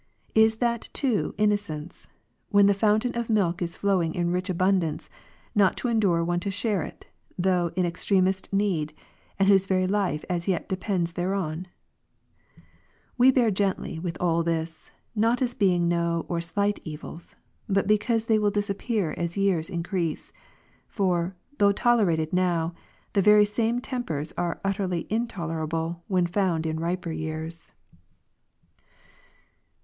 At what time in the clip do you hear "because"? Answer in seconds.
17.85-18.25